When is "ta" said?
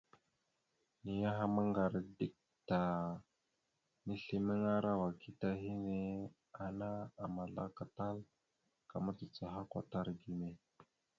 2.69-2.81